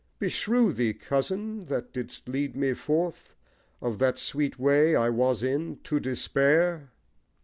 Beshrew 0.17 0.73
thee, 0.73 0.95
Cousin, 0.95 1.65
that 1.65 1.93
didst 1.93 2.27
lead 2.27 2.55
me 2.55 2.73
forth 2.73 3.35
Of 3.83 3.99
that 3.99 4.17
sweet 4.17 4.57
way 4.57 4.95
I 4.95 5.09
was 5.09 5.43
in 5.43 5.77
to 5.83 5.99
despair! 5.99 6.89